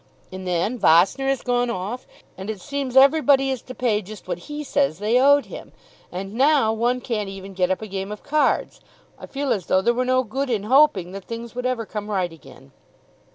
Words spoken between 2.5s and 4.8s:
seems everybody is to pay just what he